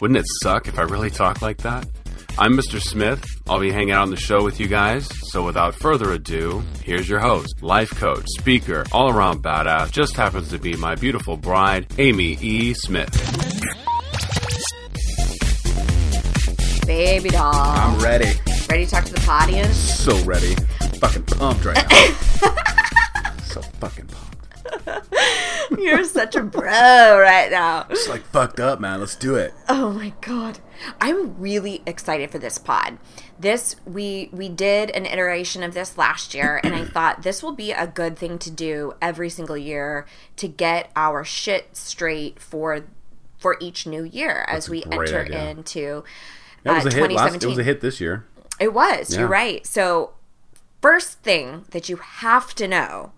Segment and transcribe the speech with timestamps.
[0.00, 1.86] Wouldn't it suck if I really talked like that?
[2.38, 2.80] I'm Mr.
[2.80, 3.22] Smith.
[3.46, 5.06] I'll be hanging out on the show with you guys.
[5.30, 10.48] So without further ado, here's your host, life coach, speaker, all around badass, just happens
[10.50, 12.72] to be my beautiful bride, Amy E.
[12.72, 13.10] Smith.
[16.86, 17.52] Baby doll.
[17.54, 18.32] I'm ready.
[18.70, 19.76] Ready to talk to the audience?
[19.76, 20.54] So ready.
[20.98, 23.34] Fucking pumped right now.
[23.44, 25.14] so fucking pumped.
[25.78, 27.86] You're such a bro right now.
[27.90, 29.00] It's like fucked up, man.
[29.00, 29.54] Let's do it.
[29.68, 30.58] Oh my god.
[31.00, 32.98] I'm really excited for this pod.
[33.38, 37.52] This we we did an iteration of this last year and I thought this will
[37.52, 42.84] be a good thing to do every single year to get our shit straight for
[43.38, 45.50] for each new year as That's a we enter idea.
[45.50, 46.04] into
[46.64, 47.12] That was uh, a hit.
[47.12, 48.26] Last, it was a hit this year.
[48.60, 49.16] It was.
[49.16, 49.66] You're right.
[49.66, 50.12] So,
[50.82, 53.12] first thing that you have to know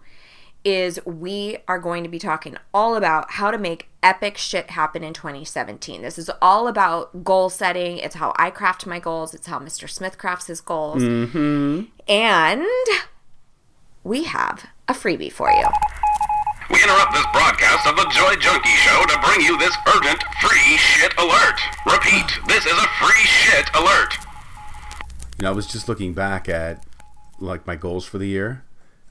[0.64, 5.02] is we are going to be talking all about how to make epic shit happen
[5.02, 6.02] in 2017.
[6.02, 7.98] This is all about goal setting.
[7.98, 9.34] It's how I craft my goals.
[9.34, 9.88] It's how Mr.
[9.88, 11.02] Smith crafts his goals.
[11.02, 11.82] Mm-hmm.
[12.08, 12.66] And
[14.04, 15.66] we have a freebie for you.
[16.70, 20.76] We interrupt this broadcast of the Joy Junkie Show to bring you this urgent free
[20.78, 21.60] shit alert.
[21.84, 24.14] Repeat, this is a free shit alert.
[25.38, 26.84] You know, I was just looking back at
[27.40, 28.64] like my goals for the year.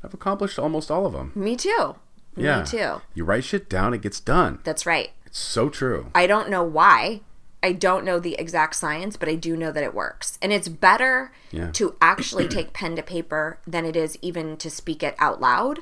[0.03, 1.31] I've accomplished almost all of them.
[1.35, 1.95] Me too.
[2.35, 2.61] Yeah.
[2.61, 3.01] Me too.
[3.13, 4.59] You write shit down, it gets done.
[4.63, 5.11] That's right.
[5.25, 6.07] It's so true.
[6.15, 7.21] I don't know why.
[7.63, 10.39] I don't know the exact science, but I do know that it works.
[10.41, 11.69] And it's better Yeah.
[11.73, 15.79] to actually take pen to paper than it is even to speak it out loud.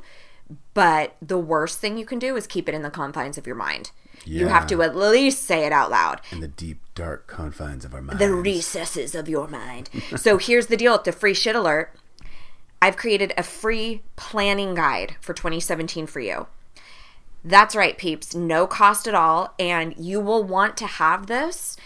[0.73, 3.55] But the worst thing you can do is keep it in the confines of your
[3.55, 3.91] mind.
[4.25, 4.41] Yeah.
[4.41, 6.19] You have to at least say it out loud.
[6.31, 8.19] In the deep, dark confines of our minds.
[8.19, 9.89] The recesses of your mind.
[10.17, 11.93] so here's the deal the free shit alert.
[12.81, 16.47] I've created a free planning guide for 2017 for you.
[17.43, 18.35] That's right, peeps.
[18.35, 19.53] No cost at all.
[19.59, 21.77] And you will want to have this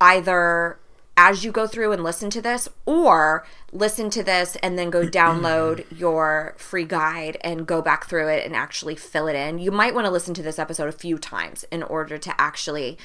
[0.00, 0.78] either
[1.16, 5.06] as you go through and listen to this, or listen to this and then go
[5.08, 9.58] download your free guide and go back through it and actually fill it in.
[9.58, 12.98] You might want to listen to this episode a few times in order to actually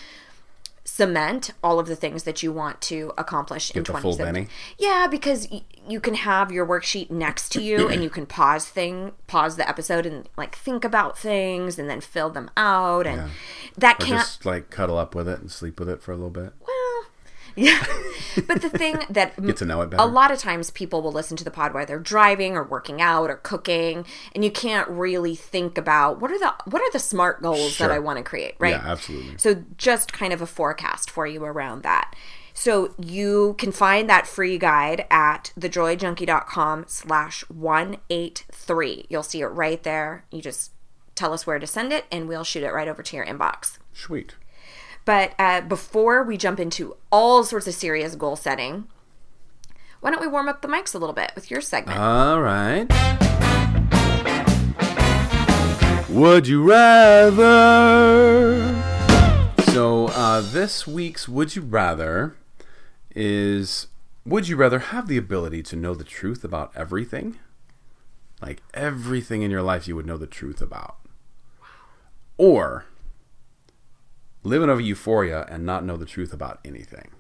[0.90, 4.44] cement all of the things that you want to accomplish in Get full 2017.
[4.46, 4.48] Benny?
[4.80, 8.66] Yeah, because y- you can have your worksheet next to you and you can pause
[8.66, 13.18] thing pause the episode and like think about things and then fill them out and
[13.18, 13.28] Yeah.
[13.78, 16.16] that Or can't just like cuddle up with it and sleep with it for a
[16.16, 16.54] little bit.
[16.66, 16.77] well
[17.58, 17.84] yeah
[18.48, 20.02] but the thing that Get to know it better.
[20.04, 23.02] a lot of times people will listen to the pod while they're driving or working
[23.02, 27.00] out or cooking and you can't really think about what are the what are the
[27.00, 27.88] smart goals Sure.
[27.88, 29.38] that i want to create right Yeah, absolutely.
[29.38, 32.14] so just kind of a forecast for you around that
[32.54, 39.84] so you can find that free guide at thejoyjunkie.com slash 183 you'll see it right
[39.84, 40.72] there you just
[41.16, 43.78] tell us where to send it and we'll shoot it right over to your inbox
[43.94, 44.36] Sweet.
[45.08, 48.90] But uh, before we jump into all sorts of serious goal setting,
[50.02, 51.98] why don't we warm up the mics a little bit with your segment?
[51.98, 52.86] All right.
[56.10, 57.48] Would you rather?
[59.72, 62.36] So, uh, this week's Would You Rather
[63.16, 63.88] is
[64.26, 67.40] Would you rather have the ability to know the truth about everything?
[68.42, 70.98] Like everything in your life you would know the truth about.
[72.38, 72.88] Or
[74.48, 77.12] live in a euphoria and not know the truth about anything.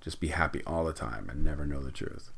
[0.00, 2.30] Just be happy all the time and never know the truth.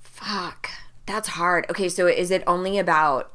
[0.00, 0.70] Fuck,
[1.06, 1.66] that's hard.
[1.70, 3.32] Okay, so is it only about?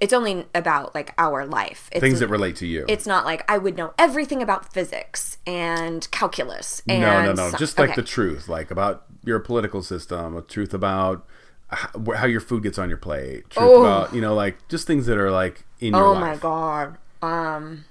[0.00, 1.88] It's only about like our life.
[1.92, 2.84] It's, Things that relate to you.
[2.88, 6.82] It's not like I would know everything about physics and calculus.
[6.88, 7.56] And no, no, no.
[7.56, 8.00] Just like okay.
[8.00, 11.24] the truth, like about your political system, a truth about
[11.70, 13.80] how your food gets on your plate, truth Oh.
[13.82, 16.20] about you know, like just things that are like in your Oh life.
[16.20, 16.98] my god.
[17.22, 17.84] Um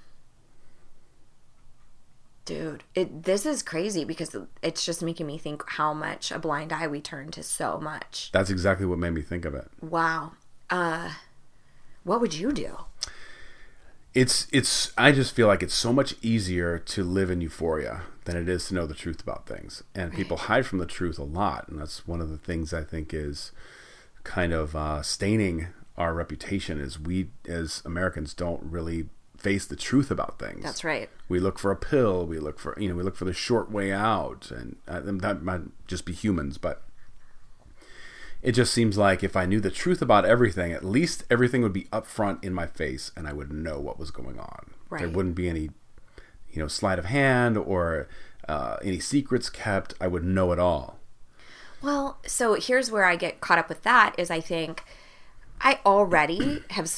[2.46, 6.74] Dude, it this is crazy because it's just making me think how much a blind
[6.74, 8.30] eye we turn to so much.
[8.34, 9.70] That's exactly what made me think of it.
[9.82, 10.34] Wow.
[10.70, 11.12] Uh
[12.04, 12.78] what would you do?
[14.14, 14.92] It's it's.
[14.98, 18.68] I just feel like it's so much easier to live in euphoria than it is
[18.68, 21.80] to know the truth about things, and people hide from the truth a lot, and
[21.80, 23.52] that's one of the things I think is
[24.24, 25.68] kind of uh, staining
[25.98, 26.80] our reputation.
[26.80, 29.06] Is we as Americans don't really
[29.44, 30.64] face the truth about things.
[30.64, 31.10] That's right.
[31.28, 32.26] We look for a pill.
[32.26, 35.44] We look for you know we look for the short way out, and uh, that
[35.44, 36.82] might just be humans, but
[38.42, 41.74] it just seems like if I knew the truth about everything, at least everything would
[41.74, 44.72] be up front in my face, and I would know what was going on.
[44.90, 45.02] Right.
[45.02, 45.70] There wouldn't be any
[46.50, 48.08] you know sleight of hand or
[48.48, 49.94] uh, any secrets kept.
[50.00, 51.00] I would know it all.
[51.82, 54.84] Well, so here's where I get caught up with that is I think
[55.60, 56.90] I already have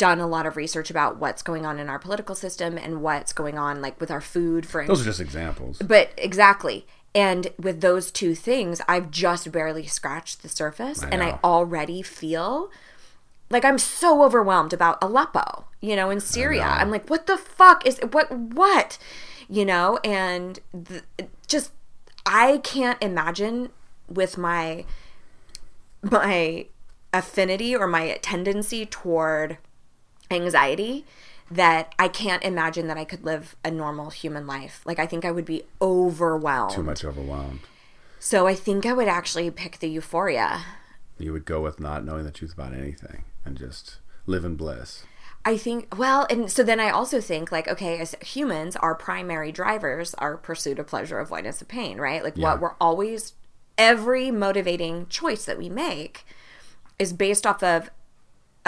[0.00, 3.34] done a lot of research about what's going on in our political system and what's
[3.34, 5.78] going on like with our food for Those are just examples.
[5.78, 6.86] but exactly.
[7.14, 12.70] And with those two things, I've just barely scratched the surface and I already feel
[13.50, 16.62] like I'm so overwhelmed about Aleppo, you know, in Syria.
[16.62, 16.68] know.
[16.68, 18.96] I'm like, what the fuck is what what?
[19.50, 21.02] You know, and the,
[21.46, 21.72] just
[22.24, 23.68] I can't imagine
[24.08, 24.86] with my
[26.02, 26.66] my
[27.12, 29.58] affinity or my tendency toward
[30.30, 31.04] anxiety
[31.50, 34.82] that I can't imagine that I could live a normal human life.
[34.84, 36.72] Like I think I would be overwhelmed.
[36.74, 37.60] Too much overwhelmed.
[38.18, 40.60] So I think I would actually pick the euphoria.
[41.18, 43.96] You would go with not knowing the truth about anything and just
[44.26, 45.04] live in bliss.
[45.44, 49.50] I think well, and so then I also think like okay, as humans, our primary
[49.52, 52.22] drivers are pursuit of pleasure, avoidance of pain, right?
[52.22, 52.52] Like Yeah.
[52.52, 53.32] what we're always
[53.78, 56.26] every motivating choice that we make
[56.98, 57.90] is based off of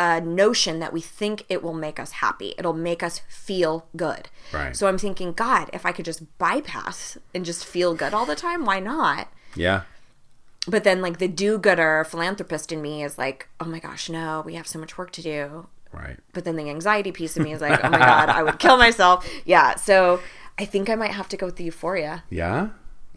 [0.02, 2.54] a notion that we think it will make us happy.
[2.58, 4.28] It'll make us feel good.
[4.52, 4.76] Right.
[4.76, 8.34] So I'm thinking, God, if I could just bypass and just feel good all the
[8.34, 9.28] time, why not?
[9.54, 9.82] Yeah.
[10.66, 14.54] But then like the do-gooder philanthropist in me is like, oh my gosh, no, we
[14.54, 15.69] have so much work to do.
[15.93, 16.19] Right.
[16.32, 18.76] But then the anxiety piece of me is like, oh my god, I would kill
[18.76, 19.28] myself.
[19.44, 19.76] Yeah.
[19.76, 20.20] So
[20.58, 22.25] I think I might have to go with the euphoria.
[22.28, 22.70] Yeah.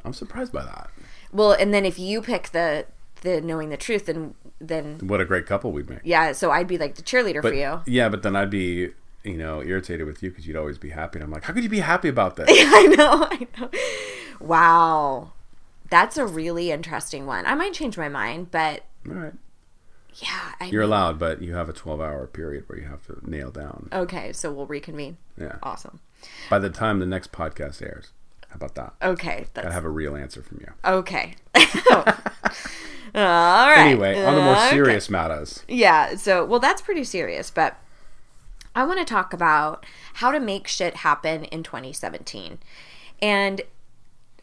[0.03, 0.91] I'm surprised by that.
[1.31, 2.85] Well, and then if you pick the
[3.25, 5.99] the knowing the truth, then then What a great couple we'd make.
[6.03, 6.31] yeah.
[6.31, 7.81] So I'd be like the cheerleader But for you.
[7.85, 8.91] yeah, but then I'd be
[9.23, 11.63] you know irritated with you because you'd always be happy, and I'm like, how could
[11.63, 12.47] you be happy about this?
[12.49, 13.27] I know.
[13.31, 13.69] I know.
[14.39, 15.31] Wow.
[15.89, 17.45] That's a really interesting one.
[17.45, 19.33] I might change my mind, but All right.
[20.15, 20.51] yeah.
[20.59, 23.51] I You're allowed, but you have a 12 hour period where you have to nail
[23.51, 23.89] down.
[23.93, 24.31] okay.
[24.33, 25.17] So we'll reconvene.
[25.39, 25.57] Yeah.
[25.61, 25.99] Awesome.
[26.49, 28.11] By the time the next podcast airs.
[28.49, 28.93] How about that?
[29.01, 29.45] Okay.
[29.57, 30.71] I have a real answer from you.
[30.85, 31.35] okay.
[31.87, 32.03] Oh.
[33.15, 33.21] All
[33.69, 33.77] right.
[33.77, 34.69] Anyway, on the more Okay.
[34.69, 35.63] serious matters.
[35.67, 37.77] Yeah, so well that's pretty serious, but
[38.75, 39.85] I want to talk about
[40.15, 42.59] how to make shit happen in 2017.
[43.21, 43.61] And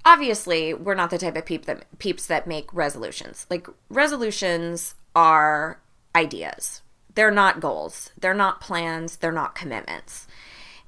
[0.06, 3.46] obviously, we're not the type of peep that peeps that make resolutions.
[3.50, 5.78] Like resolutions are
[6.16, 6.80] ideas.
[7.14, 8.10] They're not goals.
[8.18, 10.26] They're not plans, they're not commitments.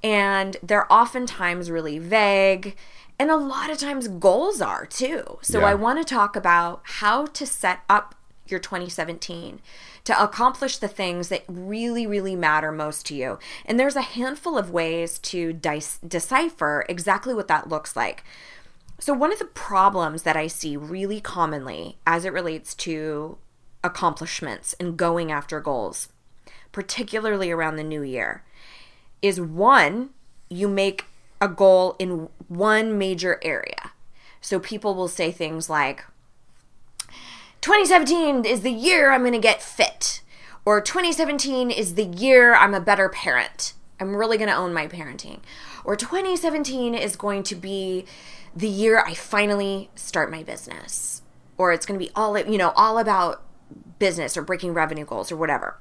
[0.02, 2.76] And they're oftentimes really vague,
[3.24, 5.38] and a lot of times goals are too.
[5.40, 5.68] So Yeah.
[5.68, 8.14] I want to talk about how to set up
[8.46, 9.62] your 2017
[10.04, 13.38] to accomplish the things that really, really matter most to you.
[13.64, 18.24] And there's a handful of ways to dice- decipher exactly what that looks like.
[18.98, 23.38] So, one of the problems that I see really commonly as it relates to
[23.82, 26.10] accomplishments and going after goals,
[26.72, 28.44] particularly around the new year,
[29.22, 30.10] is one,
[30.50, 31.06] you make
[31.40, 33.92] a goal in one major area.
[34.40, 36.04] So, people will say things like,
[37.60, 40.20] 2017 is the year I'm going to get fit.
[40.66, 43.74] Or 2017 is the year I'm a better parent.
[44.00, 45.40] I'm really going to own my parenting.
[45.84, 48.04] Or 2017 is going to be
[48.54, 51.22] the year I finally start my business.
[51.56, 53.42] Or it's going to be all, you know, all about
[53.98, 55.78] business or breaking revenue goals or whatever.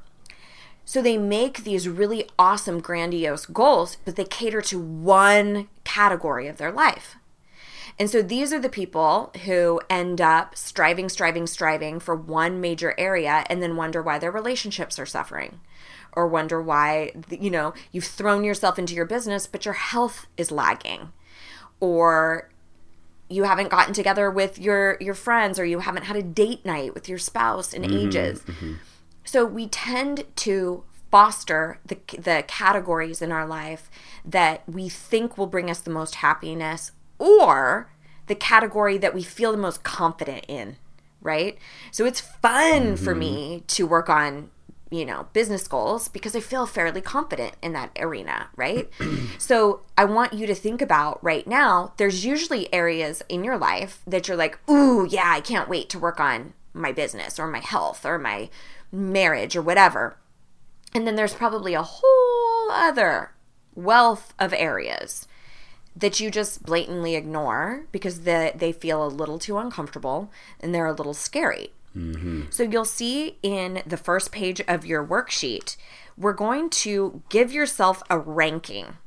[0.86, 6.58] So they make these really awesome, grandiose goals, but they cater to one category of
[6.58, 7.16] their life.
[8.00, 12.96] And so these are the people who end up striving, striving, striving for one major
[12.98, 15.60] area and then wonder why their relationships are suffering
[16.13, 20.52] or wonder why, you know, you've thrown yourself into your business, but your health is
[20.52, 21.12] lagging
[21.80, 22.50] or
[23.30, 26.94] you haven't gotten together with your your friends or you haven't had a date night
[26.94, 28.42] with your spouse in mm-hmm, ages.
[28.42, 28.74] Mm-hmm.
[29.24, 33.92] So we tend to foster the the categories in our life
[34.25, 37.92] that we think will bring us the most happiness or
[38.27, 40.77] the category that we feel the most confident in,
[41.22, 41.58] right?
[41.92, 43.20] So it's fun for mm-hmm.
[43.20, 44.50] me to work on
[44.94, 48.89] you know, business goals because I feel fairly confident in that arena, right?
[49.39, 54.01] so I want you to think about right now, there's usually areas in your life
[54.06, 57.60] that you're like, ooh, yeah, I can't wait to work on my business or my
[57.60, 58.51] health or my
[58.94, 60.18] marriage or whatever.
[60.94, 63.32] And then there's probably a whole other
[63.76, 65.28] wealth of areas
[65.96, 70.86] that you just blatantly ignore because the, they feel a little too uncomfortable and they're
[70.86, 71.72] a little scary.
[71.96, 72.44] Mm-hmm.
[72.50, 75.76] So you'll see in the first page of your worksheet,
[76.18, 78.98] we're going to give yourself a ranking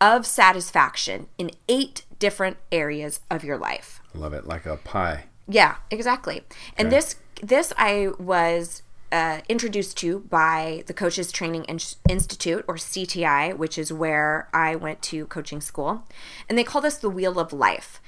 [0.00, 4.00] of satisfaction in eight different areas of your life.
[4.14, 4.46] Love it.
[4.46, 5.24] Like a pie.
[5.48, 6.42] Yeah, exactly.
[6.76, 6.96] And Okay.
[6.96, 11.78] this this I was uh, introduced to by the Coaches Training In-
[12.08, 16.04] Institute or CTI, which is where I went to coaching school,
[16.48, 18.00] and they call this the Wheel of Life.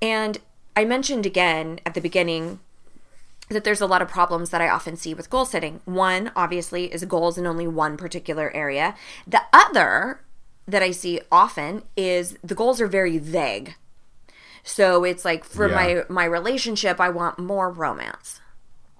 [0.00, 0.38] And
[0.76, 2.60] I mentioned again at the beginning
[3.50, 5.80] that there's a lot of problems that I often see with goal setting.
[5.84, 8.94] One, obviously, is goals in only one particular area.
[9.26, 10.20] The other
[10.66, 13.74] that I see often is the goals are very vague.
[14.62, 15.74] So it's like for Yeah.
[15.74, 18.40] my my relationship, I want more romance.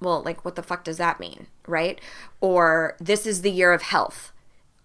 [0.00, 2.00] Well, like what the fuck does that mean, right?
[2.40, 4.32] Or this is the year of health.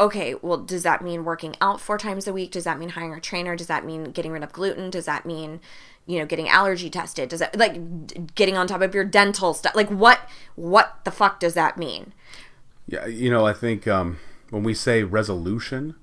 [0.02, 2.52] Okay, well, does that mean working out four times a week?
[2.52, 3.56] Does that mean hiring a trainer?
[3.58, 4.90] Does that mean getting rid of gluten?
[4.90, 5.60] Does that mean,
[6.06, 7.28] you know, getting allergy tested?
[7.30, 9.76] Does that like getting on top of your dental stuff?
[9.76, 10.22] Like what
[10.56, 12.14] what the fuck does that mean?
[12.88, 15.96] Yeah, you know, I think um, when we say resolution,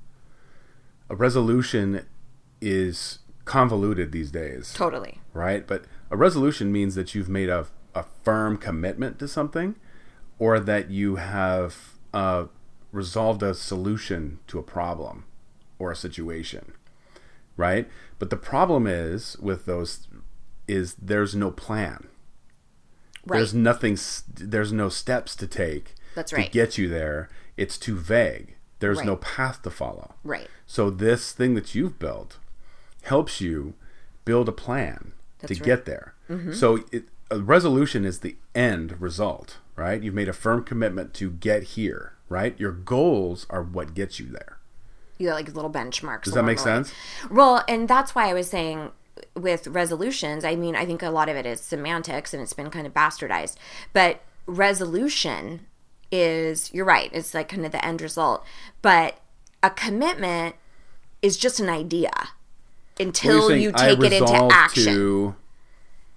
[1.09, 2.05] a resolution
[2.61, 5.21] is convoluted these days, Totally.
[5.33, 5.67] right?
[5.67, 7.67] But a resolution means that you've made a,
[7.97, 9.75] a firm commitment to something
[10.39, 12.45] or that you have uh,
[12.93, 15.25] resolved a solution to a problem
[15.79, 16.73] or a situation,
[17.57, 17.89] right?
[18.19, 20.09] But the problem is with those
[20.69, 22.09] is there's no plan.
[23.25, 23.39] Right.
[23.39, 23.99] There's nothing.
[24.35, 25.95] There's no steps to take.
[26.15, 27.29] That's to get you there.
[27.57, 28.57] It's too vague.
[28.79, 30.15] There's no path to follow.
[30.23, 30.49] Right.
[30.67, 32.39] So this thing that you've built
[33.03, 33.75] helps you
[34.25, 35.13] build a plan
[35.47, 35.63] to right.
[35.63, 36.15] get there.
[36.53, 40.03] So it, a resolution is the end result, right?
[40.03, 42.59] You've made a firm commitment to get here, right?
[42.59, 44.59] Your goals are what gets you there.
[45.19, 46.25] you got like little benchmarks.
[46.25, 46.93] Does that make sense?
[47.31, 48.91] Well, and that's why I was saying
[49.35, 52.71] with resolutions, I mean, I think a lot of it is semantics and it's been
[52.71, 53.57] kind of bastardized.
[53.93, 55.67] But resolution
[56.13, 58.45] is, you're right, it's like kind of the end result.
[58.83, 59.19] But
[59.63, 60.55] a commitment
[61.23, 62.13] is just an idea
[63.01, 64.85] until you "I take it into action.
[64.95, 65.35] to,"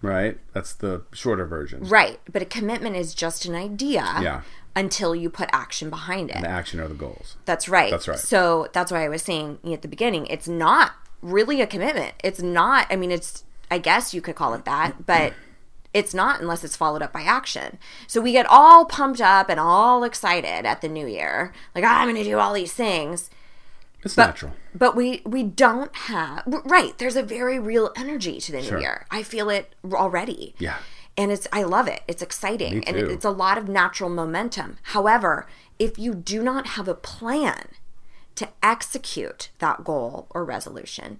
[0.01, 0.37] right?
[0.53, 1.83] That's the shorter version.
[1.83, 2.19] Right.
[2.31, 4.41] But a commitment is just an idea Yeah.
[4.75, 6.41] until you put action behind it.
[6.41, 7.35] The action are the goals.
[7.45, 7.91] That's right.
[7.91, 8.19] That's right.
[8.19, 12.13] So that's why I was saying at the beginning, it's not really a commitment.
[12.23, 15.33] It's not, I mean, it's, I guess you could call it that, but
[15.93, 17.77] it's not unless it's followed up by action.
[18.07, 21.51] So we get all pumped up and all excited at the new year.
[21.75, 23.29] Like, "Ah, I'm going to do all these things.
[24.03, 24.53] It's But, natural.
[24.73, 26.97] but we we don't have right.
[26.97, 28.77] There's a very real energy to the Sure.
[28.77, 29.05] new year.
[29.11, 30.55] I feel it already.
[30.59, 30.77] Yeah.
[31.17, 32.01] and it's I love it.
[32.07, 34.77] It's exciting and it- it's a lot of natural momentum.
[34.83, 37.69] However, if you do not have a plan
[38.35, 41.19] to execute that goal or resolution,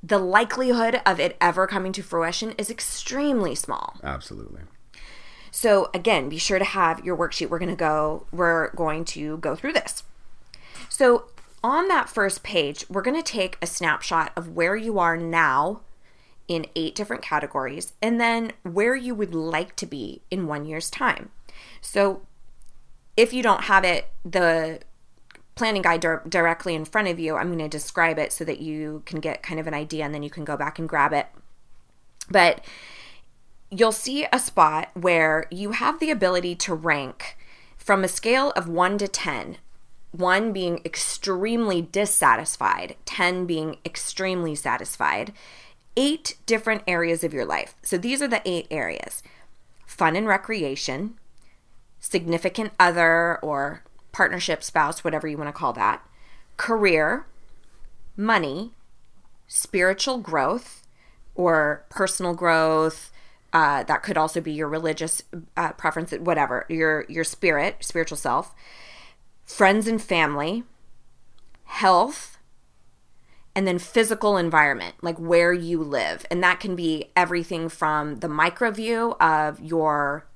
[0.00, 3.96] the likelihood of it ever coming to fruition is extremely small.
[4.04, 4.60] Absolutely.
[5.50, 7.48] So again, be sure to have your worksheet.
[7.48, 10.04] We're going to go we're going to go through this.
[10.88, 11.24] So
[11.64, 15.80] on that first page, we're going to take a snapshot of where you are now
[16.46, 20.90] in eight different categories and then where you would like to be in 1 year's
[20.90, 21.30] time.
[21.80, 22.26] So
[23.16, 24.80] if you don't have it the
[25.54, 28.60] planning guide dir- directly in front of you, I'm going to describe it so that
[28.60, 31.14] you can get kind of an idea and then you can go back and grab
[31.14, 31.28] it.
[32.30, 32.62] But
[33.70, 37.38] you'll see a spot where you have the ability to rank
[37.78, 39.56] from a scale of 1 to 10
[40.16, 45.32] 1 being extremely dissatisfied 10 being extremely satisfied.
[45.96, 47.74] Eight different areas of your life.
[47.82, 49.22] So these are the eight areas.
[49.86, 51.14] Fun and recreation
[52.04, 56.06] significant other or partnership spouse whatever you want to call that.
[56.56, 57.26] Career
[58.16, 58.72] money
[59.48, 60.86] spiritual growth
[61.34, 63.10] or personal growth.
[63.52, 65.22] Uh, that could also be your religious
[65.56, 68.54] uh, preference, whatever your your spirit, spiritual self,
[69.44, 70.64] friends and family,
[71.64, 72.38] health,
[73.54, 78.28] and then physical environment, like where you live, and that can be everything from the
[78.28, 80.26] micro view of your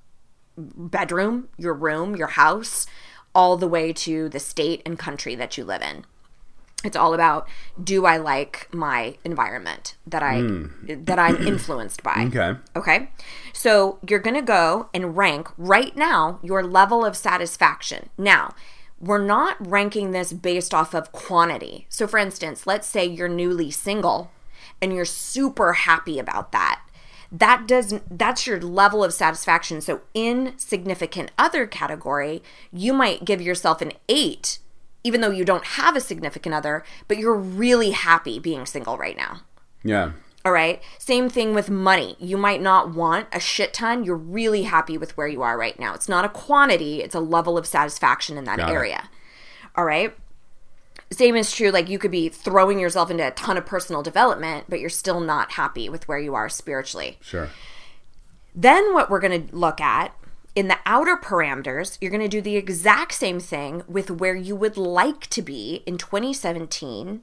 [0.56, 2.86] bedroom, your room, your house,
[3.34, 6.04] all the way to the state and country that you live in.
[6.84, 7.48] It's all about
[7.82, 10.66] do i like my environment that i hmm.
[10.86, 12.14] that i'm influenced by?
[12.28, 12.58] Okay.
[12.76, 13.10] okay.
[13.52, 18.10] So you're gonna go and rank right now your level of satisfaction.
[18.16, 18.54] Now
[19.00, 21.86] we're not ranking this based off of quantity.
[21.88, 24.30] So for instance let's say you're newly single
[24.80, 26.82] and you're super happy about that.
[27.30, 29.80] That doesn't that's your level of satisfaction.
[29.80, 34.58] So in significant other category you might give yourself an 8
[35.04, 39.16] even though you don't have a significant other but you're really happy being single right
[39.16, 39.42] now.
[39.84, 40.12] Yeah.
[40.48, 40.80] All right.
[40.96, 42.16] Same thing with money.
[42.18, 44.02] You might not want a shit ton.
[44.02, 45.92] You're really happy with where you are right now.
[45.92, 48.72] It's not a quantity, it's a level of satisfaction in that Got it.
[48.72, 49.10] area.
[49.76, 50.16] All right.
[51.12, 51.70] Same is true.
[51.70, 55.20] Like you could be throwing yourself into a ton of personal development, but you're still
[55.20, 57.18] not happy with where you are spiritually.
[57.20, 57.50] Sure.
[58.54, 60.16] Then, what we're going to look at
[60.54, 64.56] in the outer parameters, you're going to do the exact same thing with where you
[64.56, 67.22] would like to be in 2017,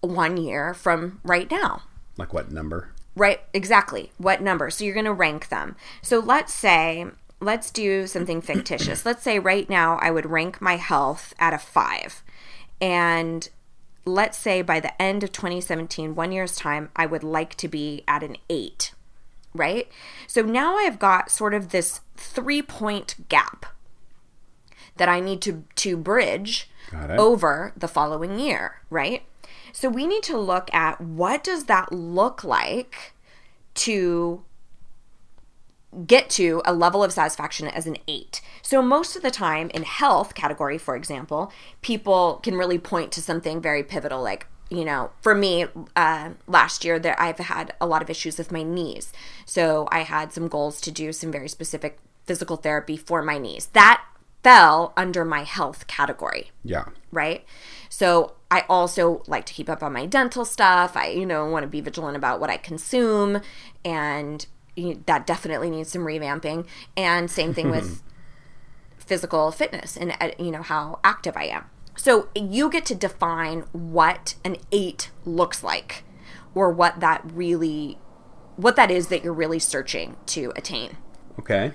[0.00, 1.82] one year from right now.
[2.16, 2.90] Like what number?
[3.16, 4.12] Right, exactly.
[4.18, 4.70] What number?
[4.70, 5.76] So you're going to rank them.
[6.02, 7.06] So let's say,
[7.40, 9.06] let's do something fictitious.
[9.06, 12.22] Let's say right now I would rank my health at a five.
[12.80, 13.48] And
[14.04, 18.02] let's say by the end of 2017, one year's time, I would like to be
[18.08, 18.92] at an eight.
[19.54, 19.88] Right?
[20.26, 23.66] So now I've got sort of this three point gap
[24.96, 29.22] that I need to, to bridge over the following year, right?
[29.74, 33.12] So we need to look at what does that look like
[33.74, 34.44] to
[36.06, 38.40] get to a level of satisfaction as an 8.
[38.62, 41.52] So most of the time in health category for example,
[41.82, 46.84] people can really point to something very pivotal like you know, for me, uh, last
[46.84, 49.12] year that I've had a lot of issues with my knees.
[49.44, 53.66] So I had some goals to do some very specific physical therapy for my knees.
[53.74, 54.02] That
[54.42, 56.84] fell under my health category Yeah.
[57.12, 57.44] right?
[57.88, 60.96] So I also like to keep up on my dental stuff.
[60.96, 63.40] I, you know, want to be vigilant about what I consume,
[63.84, 64.46] and
[64.76, 66.64] you that definitely needs some revamping.
[66.96, 68.00] And same thing with
[68.96, 71.64] physical fitness and uh, you know how active I am.
[71.96, 76.04] So you get to define what an eight looks like,
[76.54, 77.98] or what that really,
[78.54, 80.96] what that is that you're really searching to attain.
[81.40, 81.72] Okay.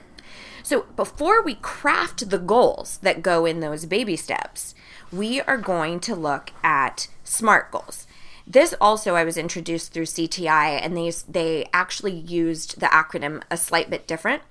[0.64, 4.76] So before we craft the goals that go in those baby steps,
[5.12, 8.08] we are going to look at SMART goals.
[8.46, 13.58] This also I was introduced through CTI and they they actually used the acronym a
[13.58, 14.42] slight bit different.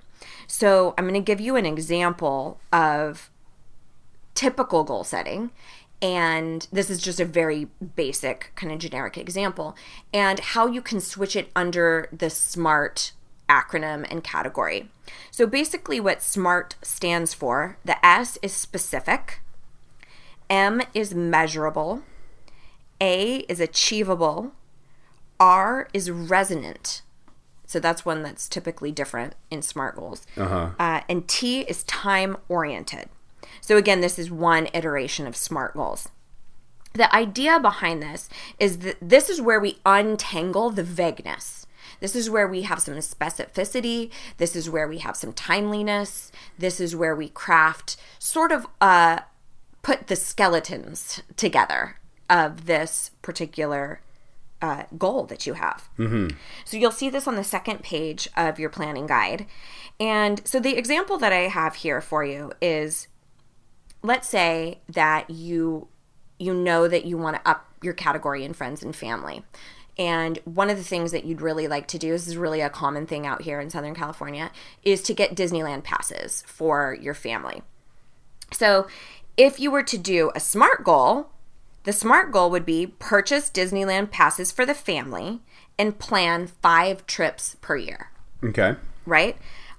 [0.47, 3.29] So I'm going to give you an example of
[4.35, 5.51] typical goal setting
[6.01, 9.75] and this is just a very basic kind of generic example
[10.13, 13.11] and how you can switch it under the smart
[13.49, 14.87] acronym and category
[15.29, 19.41] so basically what smart stands for the s is specific
[20.49, 22.01] m is measurable
[23.01, 24.51] a is achievable
[25.39, 27.01] r is resonant
[27.65, 30.71] so that's one that's typically different in smart goals Uh-huh.
[30.79, 33.09] uh, and T is time oriented.
[33.61, 36.09] So, again, this is one iteration of SMART goals.
[36.93, 41.67] The idea behind this is that this is where we untangle the vagueness.
[41.99, 44.09] This is where we have some specificity.
[44.37, 46.31] This is where we have some timeliness.
[46.57, 49.19] This is where we craft sort of uh,
[49.81, 51.97] put the skeletons together
[52.29, 54.01] of this particular
[54.61, 55.89] uh, goal that you have.
[56.65, 59.45] So you'll see this on the second page of your planning guide.
[59.99, 63.07] And so the example that I have here for you is
[64.01, 65.87] let's say that you
[66.37, 69.43] you know that you want to up your category in friends and family.
[69.97, 72.69] And one of the things that you'd really like to do, this is really a
[72.69, 74.51] common thing out here in Southern California,
[74.83, 77.61] is to get Disneyland passes for your family.
[78.53, 78.87] So,
[79.39, 81.29] if you were to do a SMART goal,
[81.83, 85.39] the SMART goal would be purchase Disneyland passes for the family
[85.77, 88.11] and plan five trips per year,
[88.43, 88.75] Okay.
[89.05, 89.37] right?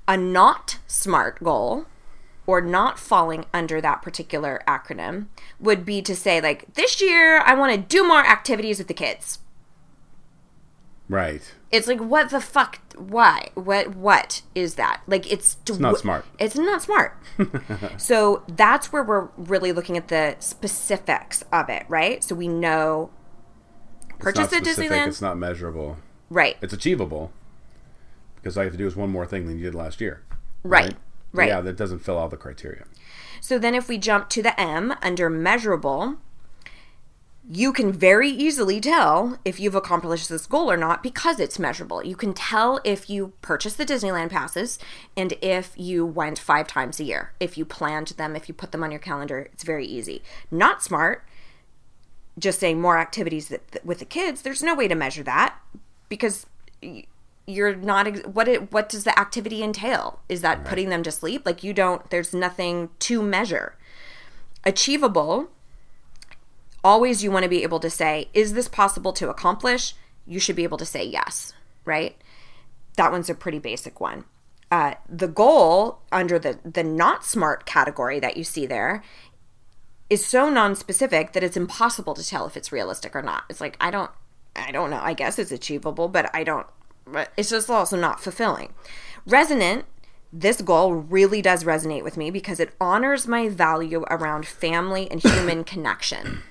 [0.09, 1.85] A not SMART goal
[2.47, 5.27] or not falling under that particular acronym
[5.61, 8.95] would be to say, like, this year I want to do more activities with the
[8.95, 9.40] kids.
[11.11, 11.43] Right.
[11.73, 12.79] It's like what the fuck?
[12.97, 13.51] Why?
[13.55, 13.97] What?
[13.97, 15.03] What is that?
[15.09, 16.25] Like it's it's not smart.
[16.39, 17.19] It's not smart.
[17.99, 22.23] so that's where we're really looking at the specifics of it, right?
[22.23, 23.11] So we know
[24.21, 25.97] purchase it's not at Disneyland, It's not measurable.
[26.31, 26.57] right?
[26.63, 27.33] It's achievable
[28.37, 30.23] because all you have to do is one more thing than you did last year.
[30.63, 30.91] Right.
[30.91, 30.97] But
[31.33, 31.49] Right.
[31.49, 32.85] Yeah, that doesn't fill all the criteria.
[33.41, 36.19] So then if we jump to the M under measurable,
[37.49, 42.05] you can very easily tell if you've accomplished this goal or not because it's measurable.
[42.05, 44.79] You can tell if you purchased the Disneyland passes
[45.17, 47.33] and if you went five times a year.
[47.41, 50.23] If you planned them, if you put them on your calendar, it's very easy.
[50.51, 51.25] Not smart,
[52.39, 55.57] just saying more activities that, that- with the kids, there's no way to measure that
[56.09, 56.47] because
[56.83, 57.05] y-
[57.47, 60.21] you're not what it what does the activity entail?
[60.29, 61.45] Is that putting them to sleep?
[61.45, 63.77] Like you don't there's nothing to measure.
[64.63, 65.49] Achievable
[66.83, 69.95] always you want to be able to say is this possible to accomplish?
[70.27, 71.53] You should be able to say yes,
[71.85, 72.17] right?
[72.97, 74.25] That one's a pretty basic one.
[74.71, 79.03] Uh, the goal under the the not smart category that you see there
[80.09, 83.45] is so non-specific that it's impossible to tell if it's realistic or not.
[83.49, 84.11] It's like I don't
[84.57, 85.01] I don't know.
[85.01, 86.67] I guess it's achievable, but I don't.
[87.37, 88.73] It's just also not fulfilling.
[89.27, 89.85] Resonant.
[90.33, 95.21] This goal really does resonate with me because it honors my value around family and
[95.21, 96.43] human connection.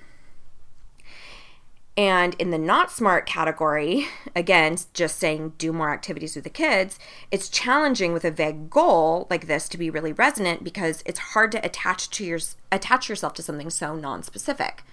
[1.99, 6.97] And in the not smart category, again, just saying do more activities with the kids,
[7.29, 11.51] it's challenging with a vague goal like this to be really resonant because it's hard
[11.51, 12.39] to attach to your
[12.71, 14.83] attach yourself to something so non-specific.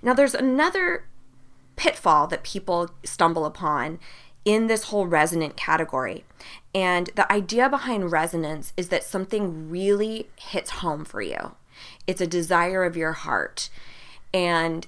[0.00, 1.04] Now there's another
[1.76, 3.98] pitfall that people stumble upon
[4.46, 6.24] in this whole resonant category.
[6.74, 11.54] And the idea behind resonance is that something really hits home for you.
[12.06, 13.68] It's a desire of your heart.
[14.32, 14.86] And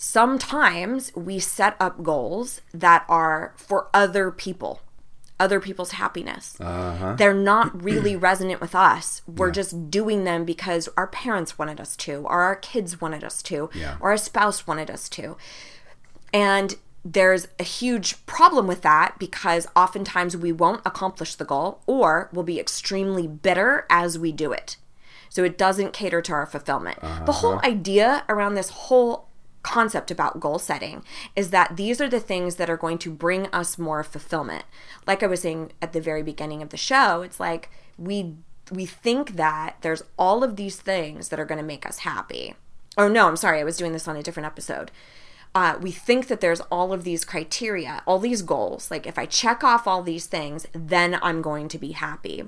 [0.00, 4.80] sometimes we set up goals that are for other people,
[5.38, 6.56] other people's happiness.
[6.58, 7.16] Uh-huh.
[7.18, 9.20] They're not really resonant with us.
[9.28, 13.42] We're just doing them because our parents wanted us to, or our kids wanted us
[13.42, 13.98] to, Yeah.
[14.00, 15.36] or our spouse wanted us to.
[16.32, 22.30] And there's a huge problem with that because oftentimes we won't accomplish the goal or
[22.32, 24.78] we'll be extremely bitter as we do it.
[25.28, 26.98] So it doesn't cater to our fulfillment.
[27.26, 29.28] The whole idea around this whole
[29.62, 31.04] concept about goal setting
[31.36, 34.64] is that these are the things that are going to bring us more fulfillment.
[35.06, 38.36] Like I was saying at the very beginning of the show, it's like we
[38.70, 42.54] we think that there's all of these things that are going to make us happy.
[42.96, 44.90] Oh no, I'm sorry, I was doing this on a different episode.
[45.52, 48.90] Uh, we think that there's all of these criteria, all these goals.
[48.90, 52.44] Like if I check off all these things, then I'm going to be happy.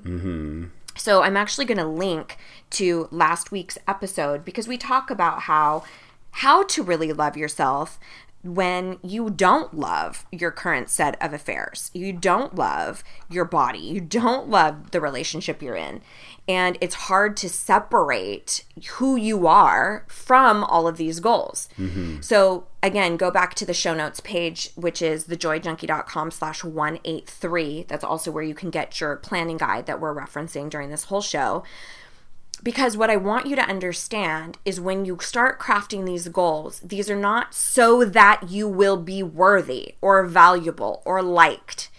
[0.95, 2.37] So I'm actually going to link
[2.71, 5.83] to last week's episode because we talk about how
[6.33, 7.99] how to really love yourself
[8.43, 11.89] when you don't love your current set of affairs.
[11.93, 13.79] You don't love your body.
[13.79, 16.01] You don't love the relationship you're in.
[16.45, 18.65] And it's hard to separate
[18.95, 21.69] who you are from all of these goals.
[21.79, 22.19] Mm-hmm.
[22.19, 27.85] So again, go back to the show notes page, which is thejoyjunkie.com slash 183.
[27.87, 31.21] That's also where you can get your planning guide that we're referencing during this whole
[31.21, 31.63] show.
[32.63, 37.09] Because what I want you to understand is when you start crafting these goals, these
[37.09, 41.89] are not so that you will be worthy or valuable or liked.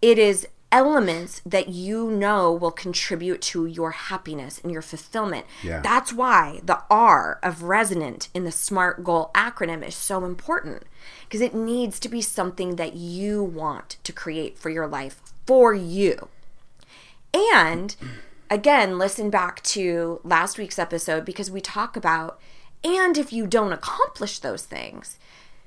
[0.00, 5.46] It is elements that you know will contribute to your happiness and your fulfillment.
[5.62, 5.80] Yeah.
[5.80, 10.84] That's why the R of resonant in the SMART goal acronym is so important
[11.24, 15.72] because it needs to be something that you want to create for your life for
[15.74, 16.28] you.
[17.32, 17.94] And
[18.50, 22.40] again, listen back to last week's episode because we talk about,
[22.84, 25.18] and if you don't accomplish those things,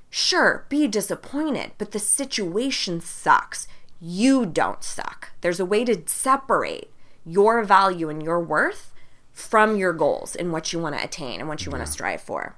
[0.09, 3.67] sure, be disappointed, but the situation sucks.
[4.01, 5.31] You don't suck.
[5.41, 6.91] There's a way to separate
[7.25, 8.93] your value and your worth
[9.31, 12.21] from your goals and what you want to attain and what you want to strive
[12.21, 12.55] for.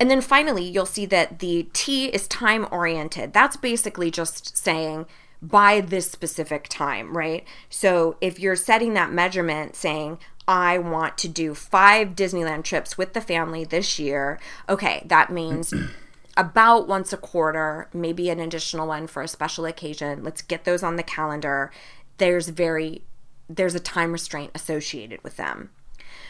[0.00, 3.32] And then finally, you'll see that the T is time oriented.
[3.32, 5.06] That's basically just saying
[5.42, 7.44] by this specific time, right?
[7.68, 13.12] So if you're setting that measurement saying, I want to do five Disneyland trips with
[13.12, 15.74] the family this year, okay, that means
[16.36, 20.22] about once a quarter, maybe an additional one for a special occasion.
[20.22, 21.72] Let's get those on the calendar.
[22.18, 23.02] There's very
[23.48, 25.70] there's a time restraint associated with them.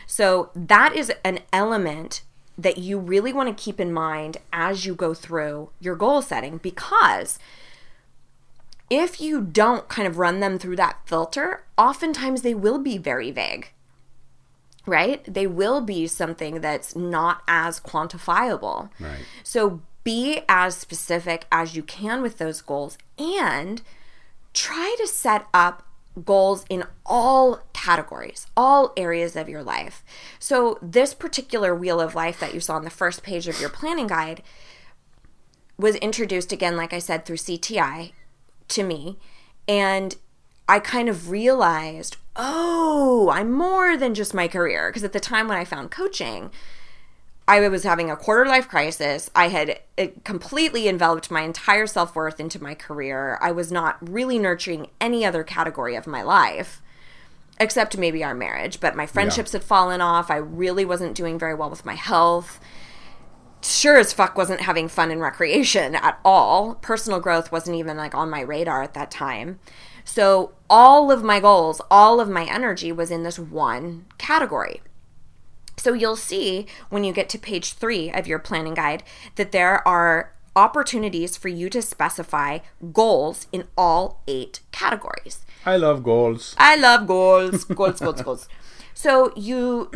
[0.07, 2.23] So that is an element
[2.59, 6.59] that you really want to keep in mind as you go through your goal setting
[6.59, 7.39] because
[8.91, 13.31] if you don't kind of run them through that filter, oftentimes they will be very
[13.31, 13.71] vague.
[14.85, 15.23] Right?
[15.33, 18.91] They will be something that's not as quantifiable.
[18.99, 19.21] Right.
[19.45, 23.83] So be as specific as you can with those goals and
[24.53, 25.87] try to set up
[26.25, 30.05] goals in all categories, all areas of your life.
[30.39, 33.71] So, this particular wheel of life that you saw on the first page of your
[33.71, 34.43] planning guide
[35.79, 38.13] was introduced again, like I said, through CTI
[38.73, 39.19] to me.
[39.69, 40.17] And
[40.69, 44.89] I kind of realized, oh, I'm more than just my career.
[44.89, 46.51] Because at the time when I found coaching,
[47.49, 49.31] I was having a quarter life crisis.
[49.35, 53.39] I had eh, completely enveloped my entire self worth into my career.
[53.41, 56.81] I was not really nurturing any other category of my life,
[57.59, 58.81] except maybe our marriage.
[58.81, 60.31] But my friendships had fallen off.
[60.31, 62.61] I really wasn't doing very well with my health.
[63.63, 66.75] Sure as fuck wasn't having fun and recreation at all.
[66.77, 69.61] Personal growth wasn't even like on my radar at that time.
[70.05, 74.81] So all of my goals, all of my energy was in this one category.
[75.77, 79.05] So you'll see when you get to page three of your planning guide
[79.37, 82.59] that there are opportunities for you to specify
[82.93, 85.45] goals in all eight categories.
[85.65, 86.55] I love goals.
[86.59, 88.49] I love goals, goals, goals, goals.
[88.95, 89.91] So you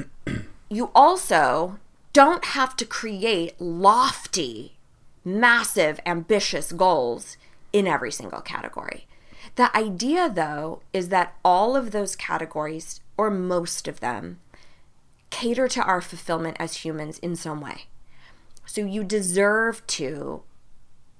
[0.68, 1.78] you also
[2.16, 4.72] don't have to create lofty
[5.22, 7.36] massive, ambitious goals
[7.74, 9.06] in every single category.
[9.56, 14.40] The idea, though, is that all of those categories, or most of them,
[15.28, 17.84] cater to our fulfillment as humans in some way.
[18.64, 20.42] So you deserve to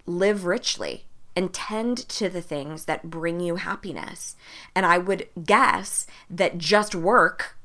[0.07, 1.05] live richly
[1.37, 4.35] and tend to the things that bring you happiness.
[4.75, 7.59] And I would guess that just work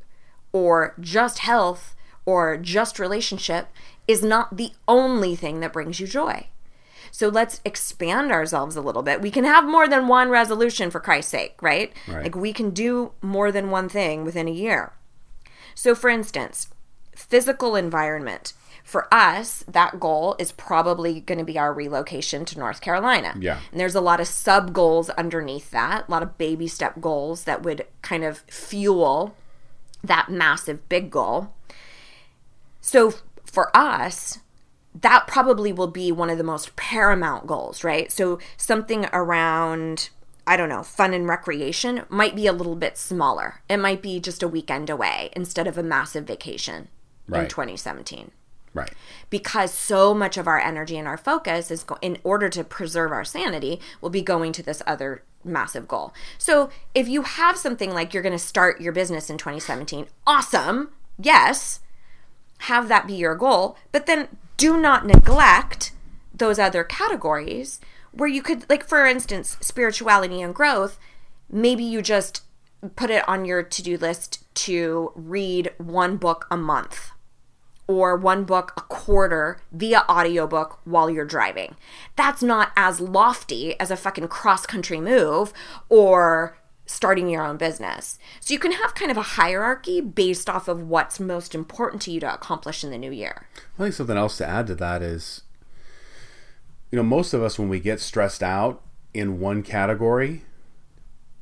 [0.52, 3.68] or just health or just relationship
[4.08, 6.48] is not the only thing that brings you joy.
[7.12, 9.22] So let's expand ourselves a little bit.
[9.22, 11.92] We can have more than one resolution for Christ's sake, right?
[12.08, 12.24] Right.
[12.24, 14.94] Like we can do more than one thing within a year.
[15.76, 16.70] So, for instance,
[17.16, 18.54] physical environment.
[18.84, 23.36] For us, that goal is probably going to be our relocation to North Carolina.
[23.40, 23.60] Yeah.
[23.72, 27.44] And there's a lot of sub goals underneath that, a lot of baby step goals
[27.44, 29.36] that would kind of fuel
[30.04, 31.54] that massive big goal.
[32.82, 33.14] So
[33.46, 34.40] for us,
[35.00, 38.12] that probably will be one of the most paramount goals, right?
[38.12, 40.10] So something around,
[40.46, 43.62] I don't know, fun and recreation might be a little bit smaller.
[43.70, 46.90] It might be just a weekend away instead of a massive vacation
[47.44, 48.32] in 2017
[48.74, 48.92] Right.
[49.30, 53.12] because so much of our energy and our focus is go- in order to preserve
[53.12, 56.14] our sanity will be going to this other massive goal.
[56.38, 60.90] So if you have something like you're going to start your business in 2017, awesome.
[61.18, 61.80] Yes.
[62.62, 65.92] Have that be your goal, but then do not neglect
[66.34, 67.80] those other categories
[68.12, 71.00] where you could like for instance, spirituality and growth,
[71.50, 72.44] maybe you just
[72.96, 77.12] put it on your to-do list to read one book a month
[77.88, 81.76] or one book a quarter via audiobook while you're driving.
[82.16, 85.54] That's not as lofty as a fucking cross country move
[85.90, 88.20] or starting your own business.
[88.40, 92.12] So you can have kind of a hierarchy based off of what's most important to
[92.12, 93.48] you to accomplish in the new year.
[93.78, 95.42] I think something else to add to that is,
[96.92, 98.82] you know, most of us when we get stressed out
[99.14, 100.44] in one category,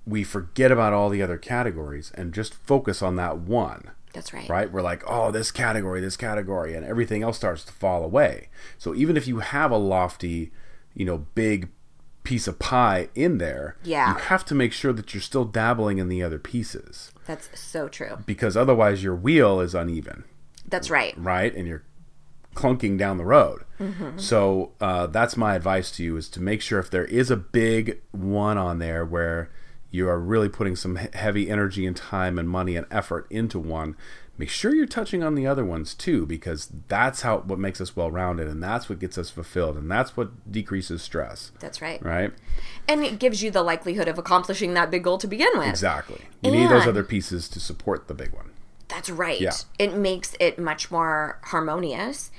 [0.05, 3.91] we forget about all the other categories and just focus on that one.
[4.13, 4.49] That's right.
[4.49, 4.71] Right?
[4.71, 8.49] We're like, oh, this category, this category, and everything else starts to fall away.
[8.77, 10.51] So even if you have a lofty,
[10.95, 11.69] you know, big
[12.29, 14.13] piece of pie in there, Yeah.
[14.13, 17.87] you have to make sure that you're still dabbling in the other pieces That's so
[17.87, 18.19] true.
[18.25, 20.23] because otherwise your wheel is uneven
[20.67, 21.13] That's right.
[21.17, 21.53] right?
[21.55, 21.83] And you're
[22.55, 23.63] clunking down the road.
[24.17, 27.37] So uh, that's my advice to you: is to make sure if there is a
[27.37, 29.49] big one on there where
[29.91, 33.95] you are really putting some heavy energy and time and money and effort into one.
[34.39, 37.93] Make sure you're touching on the other ones too, because that's how what makes us
[37.93, 42.01] well-rounded, and that's what gets us fulfilled, and that's what decreases stress, That's right.
[42.01, 42.31] right?
[42.87, 45.67] And it gives you the likelihood of accomplishing that big goal to begin with.
[45.67, 46.21] Exactly.
[46.41, 48.51] You need those other pieces to support the big one.
[48.87, 49.41] That's right.
[49.41, 49.51] Yeah.
[49.77, 52.31] It makes it much more harmonious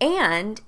[0.00, 0.62] and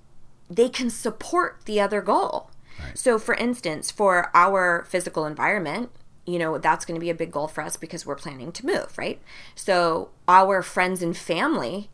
[0.50, 2.50] they can support the other goal.
[2.92, 5.90] So, for instance, for our physical environment,
[6.26, 8.64] you know, that's going to be a big goal for us because we're planning to
[8.66, 9.20] move, right?
[9.54, 11.90] So, our friends and family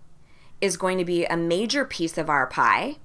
[0.61, 2.97] is going to be a major piece of our pie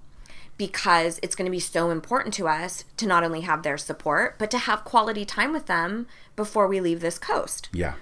[0.58, 4.38] because it's going to be so important to us to not only have their support,
[4.40, 7.96] but to have quality time with them before we leave this coast Yeah.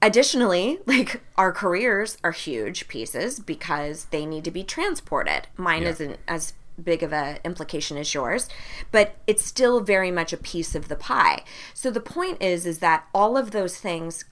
[0.00, 5.88] additionally like our careers are huge pieces because they need to be transported mine Yeah.
[5.88, 8.48] isn't as big of a implication as yours
[8.90, 12.78] but it's still very much a piece of the pie so the point is is
[12.78, 14.24] that all of those things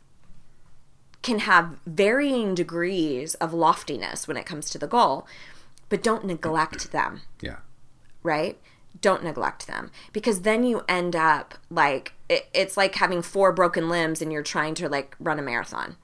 [1.22, 5.26] can have varying degrees of loftiness when it comes to the goal
[5.88, 7.56] but don't neglect them Yeah.
[8.22, 8.58] right?
[9.00, 13.88] Don't neglect them because then you end up like it, it's like having four broken
[13.88, 15.96] limbs and you're trying to like run a marathon,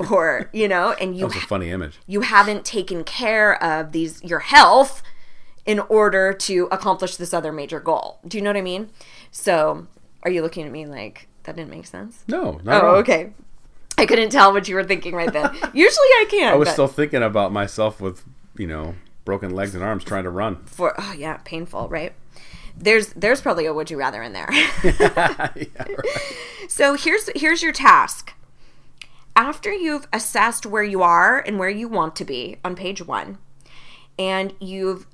[0.10, 1.98] or you know, and you That was a funny image.
[2.06, 5.02] you haven't taken care of these your health
[5.66, 8.18] in order to accomplish this other major goal.
[8.26, 8.90] Do you know what I mean?
[9.30, 9.86] So,
[10.22, 12.24] are you looking at me like that didn't make sense?
[12.28, 13.32] No, Oh, okay.
[13.98, 15.50] I couldn't tell what you were thinking right then.
[15.74, 16.52] Usually I can.
[16.54, 18.24] I was but still thinking about myself with,
[18.56, 18.94] you know,
[19.24, 20.56] broken legs and arms trying to run.
[20.64, 22.14] for oh yeah, painful, right?
[22.76, 24.48] There's there's probably a would you rather in there.
[24.82, 25.70] yeah, right.
[26.68, 28.32] So here's here's your task.
[29.36, 33.38] After you've assessed where you are and where you want to be on page 1
[34.18, 35.06] and you've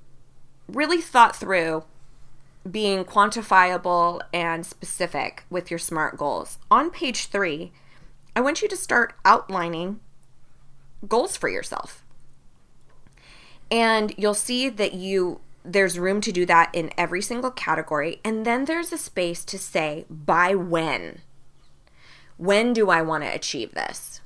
[0.68, 1.85] really thought through
[2.70, 6.59] being quantifiable and specific with your SMART goals.
[6.70, 7.72] On page 3,
[8.35, 10.00] I want you to start outlining
[11.07, 12.05] goals for yourself.
[13.70, 18.46] And you'll see that you there's room to do that in every single category and
[18.46, 21.22] then there's a space to say by when.
[22.37, 24.20] When do I want to achieve this?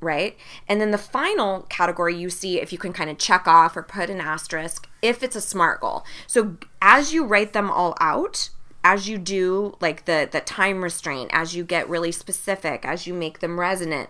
[0.00, 0.36] Right?
[0.68, 3.82] And then the final category you see if you can kind of check off or
[3.82, 6.04] put an asterisk if it's a smart goal.
[6.26, 8.50] So as you write them all out,
[8.84, 13.14] as you do like the the time restraint, as you get really specific, as you
[13.14, 14.08] make them resonant,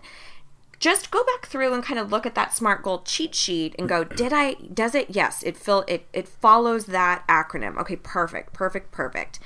[0.78, 3.88] just go back through and kind of look at that smart goal cheat sheet and
[3.88, 5.10] go, did I does it?
[5.10, 7.78] Yes, it fill it it follows that acronym.
[7.78, 9.38] Okay, perfect, perfect, perfect.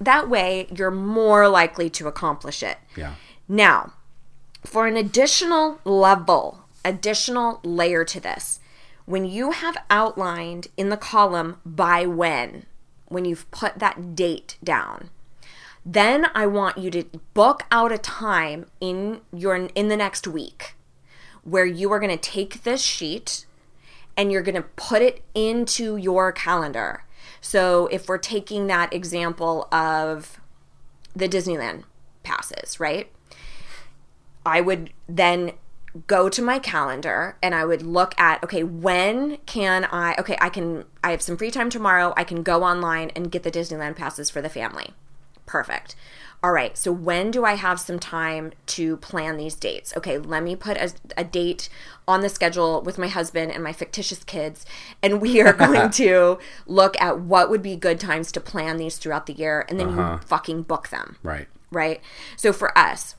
[0.00, 2.78] That way you're more likely to accomplish it.
[2.96, 3.14] Yeah.
[3.46, 3.92] Now,
[4.64, 8.60] for an additional level, additional layer to this,
[9.06, 12.66] when you have outlined in the column by when,
[13.06, 15.10] when you've put that date down,
[15.84, 20.74] then I want you to book out a time in your in the next week
[21.42, 23.44] where you are going to take this sheet
[24.16, 27.04] and you're going to put it into your calendar.
[27.40, 30.40] So if we're taking that example of
[31.14, 31.84] the Disneyland
[32.22, 33.10] passes, right?
[34.46, 35.52] I would then
[36.06, 40.48] go to my calendar and I would look at okay, when can I okay, I
[40.48, 42.12] can I have some free time tomorrow.
[42.16, 44.90] I can go online and get the Disneyland passes for the family.
[45.46, 45.94] Perfect.
[46.42, 49.96] All right, so when do I have some time to plan these dates?
[49.96, 51.70] Okay, let me put a, a date
[52.06, 54.66] on the schedule with my husband and my fictitious kids,
[55.02, 58.98] and we are going to look at what would be good times to plan these
[58.98, 61.48] throughout the year, and then you fucking book them Right.
[61.70, 62.02] right?
[62.36, 63.14] So for us,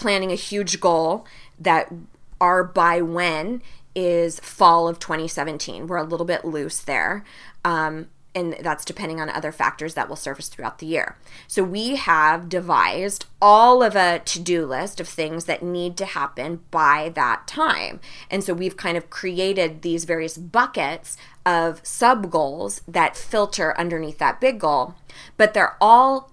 [0.00, 1.26] planning a huge goal
[1.58, 1.92] that
[2.40, 3.60] our by when
[3.94, 5.86] is fall of 2017.
[5.86, 7.22] We're a little bit loose there.
[7.66, 11.16] Um, and that's depending on other factors that will surface throughout the year.
[11.48, 16.60] So we have devised all of a to-do list of things that need to happen
[16.70, 18.00] by that time.
[18.30, 24.18] And so we've kind of created these various buckets of sub goals that filter underneath
[24.18, 24.94] that big goal,
[25.36, 26.30] but they're all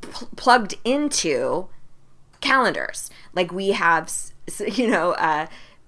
[0.00, 1.68] pl- plugged into
[2.44, 3.10] calendars.
[3.34, 4.12] Like we have,
[4.60, 5.46] you know, uh,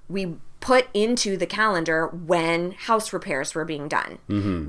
[0.09, 4.19] we put into the calendar when house repairs were being done.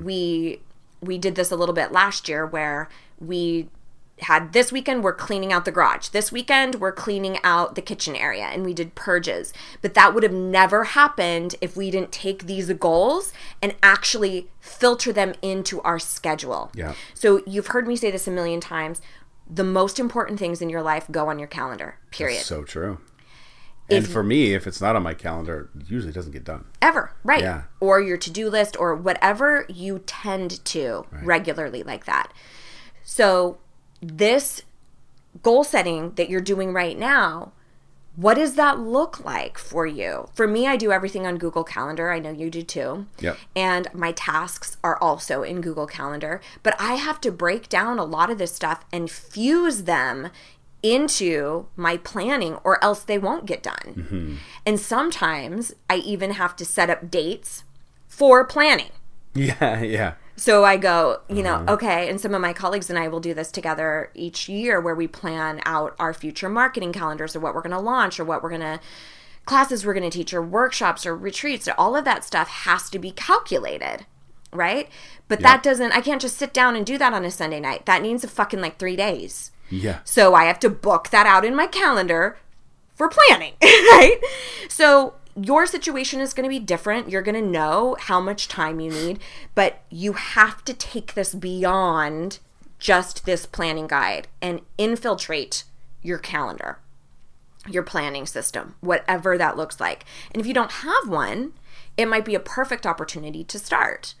[0.04, 0.60] We
[1.00, 2.88] we did this a little bit last year where
[3.20, 3.68] we
[4.20, 6.08] had this weekend we're cleaning out the garage.
[6.08, 9.52] This weekend we're cleaning out the kitchen area and we did purges.
[9.80, 15.12] But that would have never happened if we didn't take these goals and actually filter
[15.12, 16.70] them into our schedule.
[16.74, 16.94] Yeah.
[17.14, 19.00] So you've heard me say this a million times.
[19.50, 21.98] The most important things in your life go on your calendar.
[22.10, 22.42] Period.
[22.42, 22.98] So true.
[23.90, 26.66] And for me, if it's not on my calendar, it usually doesn't get done.
[26.82, 27.12] Ever.
[27.24, 27.40] Right.
[27.40, 27.62] Yeah.
[27.80, 32.32] Or your to-do list or whatever you tend to regularly like that.
[33.02, 33.56] So
[34.02, 34.60] this
[35.42, 37.52] goal setting that you're doing right now,
[38.18, 40.28] what does that look like for you?
[40.34, 42.10] For me, I do everything on Google Calendar.
[42.10, 43.06] I know you do too.
[43.20, 43.38] Yep.
[43.54, 48.04] And my tasks are also in Google Calendar, but I have to break down a
[48.04, 50.30] lot of this stuff and fuse them
[50.82, 53.94] into my planning or else they won't get done.
[53.94, 54.34] Mm-hmm.
[54.66, 57.62] And sometimes I even have to set up dates
[58.08, 58.90] for planning.
[59.34, 60.14] Yeah, yeah.
[60.38, 61.70] So I go, you know, mm-hmm.
[61.70, 64.94] okay, and some of my colleagues and I will do this together each year where
[64.94, 68.42] we plan out our future marketing calendars or what we're going to launch or what
[68.42, 68.80] we're going to
[69.46, 71.68] classes we're going to teach or workshops or retreats.
[71.76, 74.06] All of that stuff has to be calculated,
[74.52, 74.88] right?
[75.26, 77.86] But that doesn't I can't just sit down and do that on a Sunday night.
[77.86, 79.50] That needs a fucking like 3 days.
[79.70, 80.00] Yeah.
[80.04, 82.38] So I have to book that out in my calendar
[82.94, 84.18] for planning, right?
[84.68, 87.08] So your situation is going to be different.
[87.08, 89.20] You're going to know how much time you need,
[89.54, 92.38] but you have to take this beyond
[92.78, 95.64] just this planning guide and infiltrate
[96.02, 96.78] your calendar,
[97.68, 100.04] your planning system, whatever that looks like.
[100.32, 101.52] And if you don't have one,
[101.96, 104.14] it might be a perfect opportunity to start.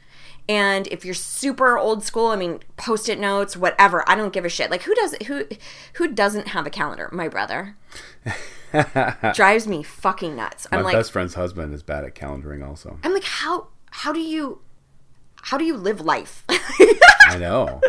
[0.48, 4.48] And if you're super old school, I mean, post-it notes, whatever, I don't give a
[4.48, 4.70] shit.
[4.70, 5.44] Like who does who
[5.94, 7.10] who doesn't have a calendar?
[7.12, 7.76] My brother.
[9.34, 10.66] Drives me fucking nuts.
[10.70, 12.98] My I'm like best friend's husband is bad at calendaring also.
[13.04, 14.60] I'm like how how do you
[15.42, 16.44] how do you live life?
[16.48, 17.80] I know.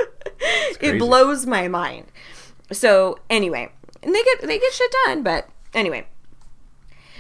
[0.81, 2.05] It blows my mind.
[2.71, 3.71] So anyway,
[4.03, 6.07] and they get they get shit done, but anyway.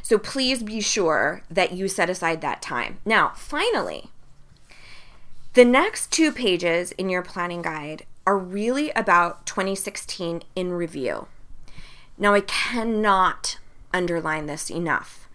[0.01, 2.99] So please be sure that you set aside that time.
[3.05, 4.11] Now, finally,
[5.53, 11.27] the next two pages in your planning guide are really about 2016 in review.
[12.17, 13.57] Now, I cannot
[13.91, 15.27] underline this enough.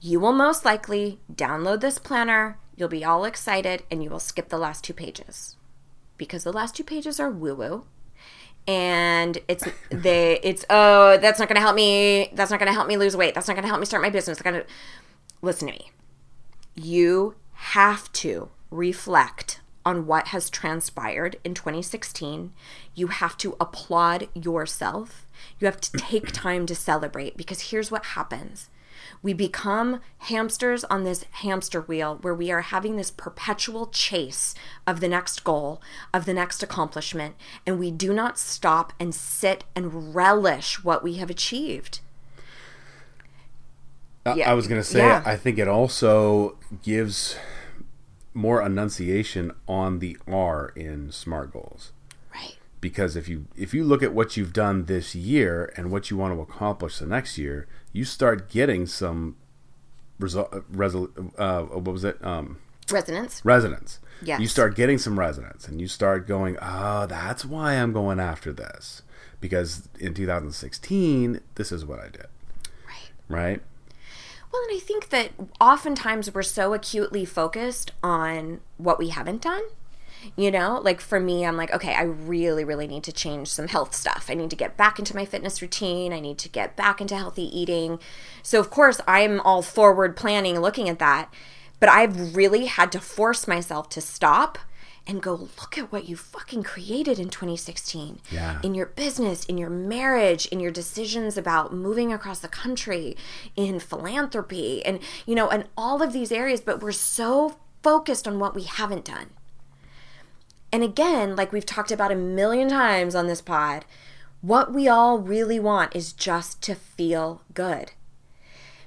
[0.00, 4.48] You will most likely download this planner, you'll be all excited, and you will skip
[4.48, 5.56] the last two pages
[6.16, 7.84] because the last two pages are woo woo.
[8.66, 12.96] And it's they it's oh that's not gonna help me that's not gonna help me
[12.96, 14.64] lose weight that's not gonna help me start my business it's gonna
[15.40, 15.90] listen to me
[16.76, 22.52] you have to reflect on what has transpired in 2016.
[22.94, 25.26] You have to applaud yourself.
[25.58, 28.68] You have to take time to celebrate because here's what happens.
[29.20, 34.54] We become hamsters on this hamster wheel where we are having this perpetual chase
[34.86, 35.80] of the next goal,
[36.14, 37.34] of the next accomplishment,
[37.66, 41.98] and we do not stop and sit and relish what we have achieved.
[44.24, 44.50] I- Yeah.
[44.50, 45.22] I was going to say, Yeah.
[45.26, 47.36] I think it also gives
[48.34, 51.92] more enunciation on the R in SMART goals.
[52.34, 52.56] Right.
[52.80, 56.16] Because if you if you look at what you've done this year and what you
[56.16, 59.36] want to accomplish the next year, you start getting some
[60.18, 60.50] result.
[60.72, 62.24] Resol- uh, what was it?
[62.24, 62.58] Um,
[62.90, 63.40] Resonance.
[63.44, 64.00] resonance.
[64.22, 64.40] Yes.
[64.40, 68.52] You start getting some resonance and you start going, oh, that's why I'm going after
[68.52, 69.02] this.
[69.40, 72.26] Because in 2016, this is what I did.
[72.86, 73.10] Right.
[73.28, 73.62] Right?
[74.52, 75.30] Well, and I think that
[75.60, 79.62] oftentimes we're so acutely focused on what we haven't done.
[80.36, 83.66] You know, like for me, I'm like, okay, I really, really need to change some
[83.68, 84.26] health stuff.
[84.28, 86.12] I need to get back into my fitness routine.
[86.12, 87.98] I need to get back into healthy eating.
[88.42, 91.32] So, of course, I'm all forward planning, looking at that.
[91.80, 94.58] But I've really had to force myself to stop
[95.06, 98.60] and go, look at what you fucking created in 2016 Yeah.
[98.62, 103.16] in your business, in your marriage, in your decisions about moving across the country,
[103.56, 108.38] in philanthropy, and you know, and all of these areas, but we're so focused on
[108.38, 109.30] what we haven't done.
[110.70, 113.84] And again, like we've talked about a million times on this pod,
[114.40, 117.92] what we all really want is just to feel good.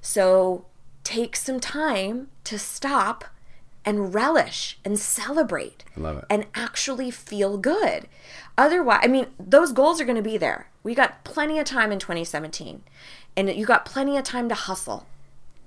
[0.01, 0.66] So
[1.03, 3.26] take some time to stop
[3.86, 6.25] and relish and celebrate I love it.
[6.29, 8.07] and actually feel good.
[8.57, 10.69] Otherwise, I mean, those goals are going to be there.
[10.83, 12.83] We got plenty of time in 2017,
[13.38, 15.05] and you got plenty of time to hustle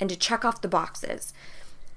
[0.00, 1.32] and to check off the boxes.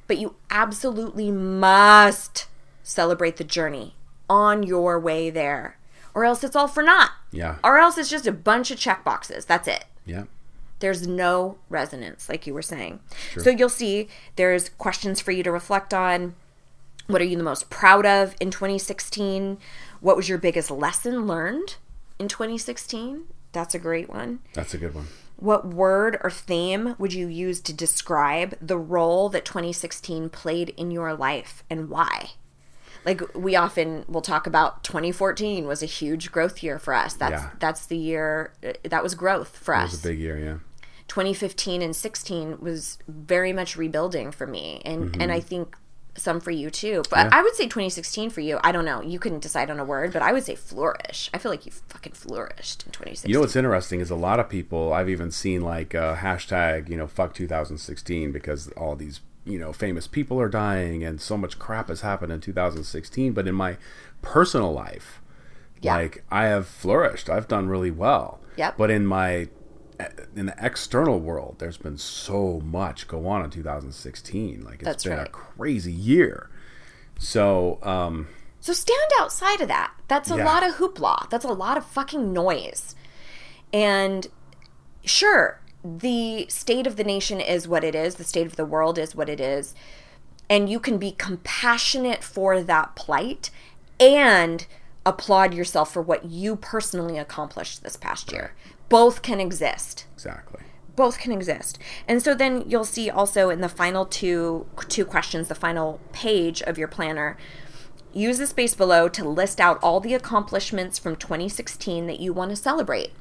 [0.07, 2.47] But you absolutely must
[2.83, 3.95] celebrate the journey
[4.29, 5.77] on your way there,
[6.13, 7.11] or else it's all for naught.
[7.31, 7.57] Yeah.
[7.63, 9.45] Or else it's just a bunch of check boxes.
[9.45, 10.23] That's it Yeah.
[10.81, 12.99] There's no resonance like you were saying.
[13.39, 16.35] So you'll see there's questions for you to reflect on.
[17.07, 19.57] What are you the most proud of in 2016
[19.99, 21.75] what was your biggest lesson learned
[22.19, 23.23] in 2016
[23.53, 24.39] that's a great one.
[24.53, 25.07] That's a good one.
[25.35, 30.89] what word or theme would you use to describe the role that 2016 played in
[30.91, 32.29] your life and why?
[33.03, 37.13] Like we often will talk about 2014 was a huge growth year for us.
[37.15, 37.49] That's Yeah.
[37.59, 39.89] that's the year uh, that was growth for It us.
[39.89, 40.57] It was a big year, yeah.
[41.11, 45.75] 2015 and 16 was very much rebuilding for me and and I think
[46.15, 47.03] some for you too.
[47.09, 47.29] But Mm-hmm.
[47.33, 47.39] Yeah.
[47.39, 48.59] I would say 2016 for you.
[48.63, 49.01] I don't know.
[49.01, 51.29] You couldn't decide on a word, but I would say flourish.
[51.33, 53.29] I feel like you fucking flourished in 2016.
[53.29, 56.87] You know what's interesting is a lot of people I've even seen like uh, hashtag
[56.89, 61.35] you know fuck 2016 because all these you know famous people are dying and so
[61.37, 63.33] much crap has happened in 2016.
[63.33, 63.75] But in my
[64.21, 65.21] personal life,
[65.81, 65.95] Yeah.
[65.95, 67.29] like I have flourished.
[67.29, 68.39] I've done really well.
[68.55, 68.77] Yep.
[68.77, 69.49] But in my
[70.35, 74.63] in the external world, there's been so much go on in 2016.
[74.63, 76.49] Like it's That's been a crazy year.
[77.19, 78.27] So um,
[78.59, 79.93] So stand outside of that.
[80.07, 80.45] That's a Yeah.
[80.45, 81.29] lot of hoopla.
[81.29, 82.95] That's a lot of fucking noise.
[83.73, 84.27] And
[85.03, 88.97] sure, the state of the nation is what it is, the state of the world
[88.97, 89.73] is what it is.
[90.49, 93.49] And you can be compassionate for that plight
[93.99, 94.65] and
[95.05, 98.53] applaud yourself for what you personally accomplished this past year.
[98.91, 100.05] Both can exist.
[100.13, 100.61] Exactly.
[100.95, 101.79] both can exist.
[102.07, 106.61] And so then you'll see also in the final two two questions the final page
[106.63, 107.37] of your planner
[108.13, 112.49] use the space below to list out all the accomplishments from 2016 that you want
[112.51, 113.11] to celebrate.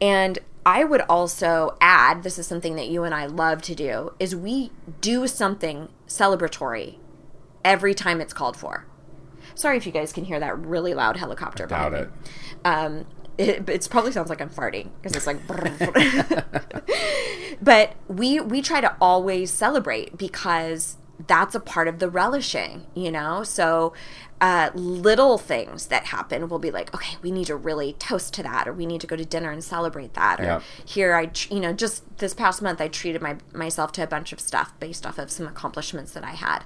[0.00, 4.12] And i would also add this is something that you and i love to do
[4.18, 4.70] is we
[5.00, 6.96] do something celebratory
[7.64, 8.86] every time it's called for.
[9.54, 11.98] Sorry if you guys can hear that really loud helicopter Doubt me.
[12.00, 12.10] it.
[12.64, 13.06] um,
[13.38, 15.38] it, it probably sounds like I'm farting because it's like.
[17.62, 23.10] but we we try to always celebrate because that's a part of the relishing, you
[23.10, 23.42] know.
[23.42, 23.92] So
[24.40, 28.42] uh, little things that happen will be like, okay, we need to really toast to
[28.44, 30.62] that, or we need to go to dinner and celebrate that, or Yep.
[30.84, 34.06] here I, tr- you know, just this past month I treated my myself to a
[34.06, 36.64] bunch of stuff based off of some accomplishments that I had.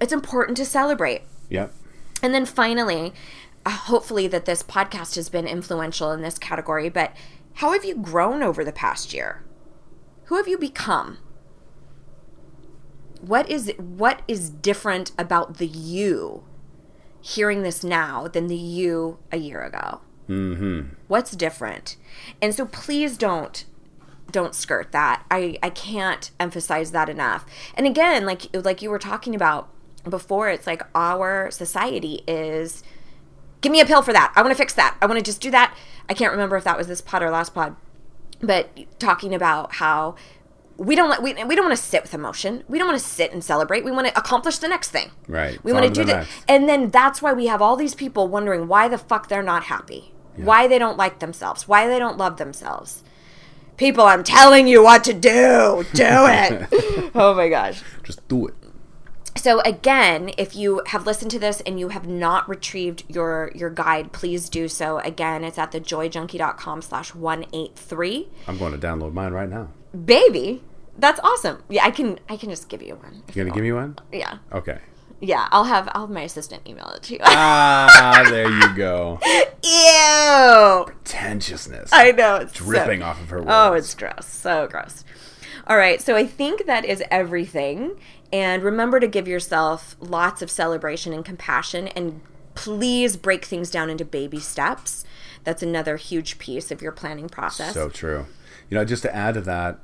[0.00, 1.22] It's important to celebrate.
[1.48, 1.72] Yep.
[2.22, 3.12] And then finally,
[3.70, 7.12] hopefully that this podcast has been influential in this category, but
[7.54, 9.42] how have you grown over the past year?
[10.24, 11.18] Who have you become?
[13.20, 16.44] What is what is different about the you
[17.20, 20.00] hearing this now than the you a year ago?
[20.28, 20.94] Mm-hmm.
[21.08, 21.96] What's different?
[22.42, 23.64] And so please don't
[24.30, 25.24] don't skirt that.
[25.30, 27.46] I I can't emphasize that enough.
[27.74, 29.70] And again, like like you were talking about
[30.08, 32.82] before, it's like our society is
[33.60, 34.32] give me a pill for that.
[34.36, 34.96] I want to fix that.
[35.00, 35.76] I want to just do that.
[36.08, 37.76] I can't remember if that was this pod or last pod.
[38.40, 40.14] but talking about how
[40.76, 42.62] we don't let- we, we don't want to sit with emotion.
[42.68, 43.82] We don't want to sit and celebrate.
[43.82, 45.10] We want to accomplish the next thing.
[45.26, 45.58] Right.
[45.64, 46.26] We want to do that.
[46.46, 49.64] And then that's why we have all these people wondering why the fuck they're not
[49.64, 50.12] happy.
[50.36, 51.66] Why they don't like themselves.
[51.66, 53.02] Why they don't love themselves.
[53.78, 55.84] People, I'm telling you what to do.
[55.94, 56.68] Do it.
[57.14, 57.82] oh my gosh.
[58.02, 58.54] Just do it.
[59.46, 63.70] So again, if you have listened to this and you have not retrieved your your
[63.70, 64.98] guide, please do so.
[64.98, 68.28] Again, it's at thejoyjunkie.com slash 183.
[68.48, 69.68] I'm going to download mine right now.
[70.04, 70.64] Baby,
[70.98, 71.62] that's awesome.
[71.68, 73.22] Yeah, I can I can just give you one.
[73.28, 73.96] You gonna give me one?
[74.10, 74.38] Yeah.
[74.50, 74.80] Okay.
[75.20, 77.20] Yeah, I'll have I'll have my assistant email it to you.
[77.22, 79.20] Ah, there you go.
[79.62, 80.86] Ew.
[80.86, 81.90] Pretentiousness.
[81.92, 82.34] I know.
[82.38, 83.50] It's dripping so, off of her words.
[83.52, 84.26] Oh, it's gross.
[84.26, 85.04] So gross.
[85.68, 87.98] All right, so I think that is everything.
[88.32, 92.20] And remember to give yourself lots of celebration and compassion and
[92.54, 95.04] please break things down into baby steps.
[95.44, 97.74] That's another huge piece of your planning process.
[97.74, 98.26] So true.
[98.68, 99.78] You know, just to add to that,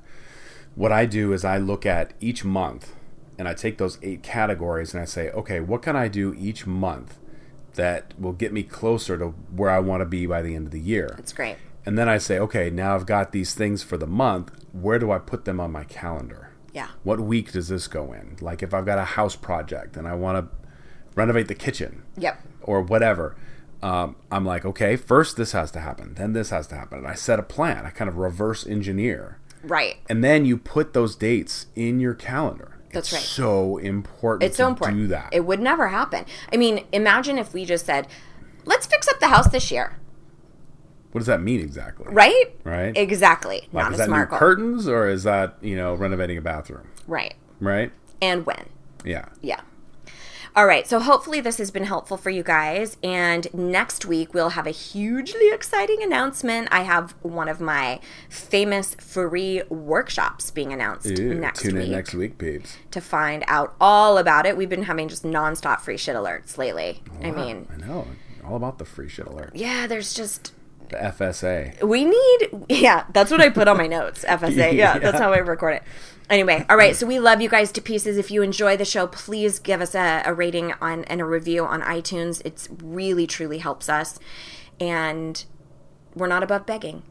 [0.74, 2.94] what I do is I look at each month
[3.38, 6.66] and I take those eight categories and I say, okay, what can I do each
[6.66, 7.18] month
[7.74, 10.72] that will get me closer to where I want to be by the end of
[10.72, 11.14] the year?
[11.16, 11.56] That's great.
[11.84, 14.52] And then I say, okay, now I've got these things for the month.
[14.72, 16.51] Where do I put them on my calendar?
[16.72, 16.88] Yeah.
[17.02, 18.36] What week does this go in?
[18.40, 20.56] Like if I've got a house project and I want to
[21.14, 22.40] renovate the kitchen Yep.
[22.62, 23.36] or whatever,
[23.82, 26.98] um, I'm like, okay, first this has to happen, then this has to happen.
[26.98, 27.84] And I set a plan.
[27.84, 29.38] I kind of reverse engineer.
[29.62, 29.96] Right.
[30.08, 32.78] And then you put those dates in your calendar.
[32.92, 33.22] That's it's right.
[33.22, 34.48] So important.
[34.48, 34.98] It's so important.
[34.98, 35.30] Do that.
[35.32, 36.24] It would never happen.
[36.52, 38.06] I mean, imagine if we just said,
[38.64, 39.96] let's fix up the house this year.
[41.12, 42.06] What does that mean exactly?
[42.08, 42.46] Right?
[42.64, 42.96] Right.
[42.96, 43.68] Exactly.
[43.72, 44.38] Like, Not is a that new goal.
[44.38, 46.88] curtains or is that you know renovating a bathroom?
[47.06, 47.34] Right.
[47.60, 47.92] Right.
[48.20, 48.68] And when.
[49.04, 49.26] Yeah.
[49.40, 49.60] Yeah.
[50.54, 52.98] All right, so hopefully this has been helpful for you guys.
[53.02, 56.68] And next week we'll have a hugely exciting announcement.
[56.70, 61.86] I have one of my famous free workshops being announced Ew, next tune week Tune
[61.86, 62.76] in next week, peeps.
[62.90, 64.54] to find out all about it.
[64.58, 67.02] We've been having just nonstop free shit alerts lately.
[67.22, 68.06] I mean, I know
[68.44, 69.52] all about the free shit alert.
[69.54, 70.52] yeah, there's just
[70.92, 71.82] The FSA.
[71.82, 75.38] we need yeah that's what i put on my notes fsa yeah, that's how i
[75.38, 75.82] record it
[76.28, 79.06] anyway all right so we love you guys to pieces if you enjoy the show
[79.06, 83.58] please give us a, a rating on and a review on itunes it's really truly
[83.58, 84.18] helps us
[84.78, 85.44] and
[86.14, 87.02] we're not above begging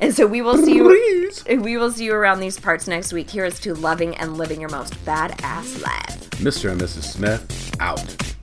[0.00, 3.30] and so we will see you we will see you around these parts next week
[3.30, 6.72] here is to loving and living your most badass life Mr.
[6.72, 7.04] and Mrs.
[7.04, 8.33] Smith out.